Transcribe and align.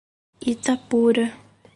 Itapura 0.51 1.25